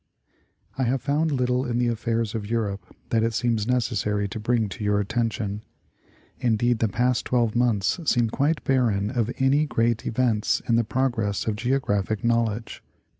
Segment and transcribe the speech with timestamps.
[0.79, 4.39] I have found little in the affairs of Europe that it seems neces sary to
[4.39, 5.61] bring to your attention;
[6.39, 11.45] indeed, the past twelve months seem quite barren of any great events in the progress
[11.45, 12.81] of Geo graphic knowledge.